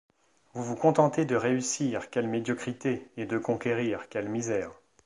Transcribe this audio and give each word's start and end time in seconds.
Vous 0.53 0.63
vous 0.63 0.75
contentez 0.75 1.25
de 1.25 1.35
réussir, 1.35 2.09
quelle 2.09 2.27
médiocrité! 2.27 3.11
et 3.17 3.27
de 3.27 3.37
conquérir, 3.37 4.09
quelle 4.09 4.29
misère! 4.29 4.71